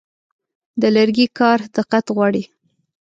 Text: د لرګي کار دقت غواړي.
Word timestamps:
د 0.81 0.83
لرګي 0.95 1.27
کار 1.39 1.59
دقت 1.77 2.05
غواړي. 2.15 2.43